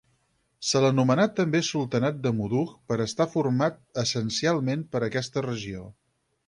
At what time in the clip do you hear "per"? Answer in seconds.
2.93-2.99, 4.97-5.07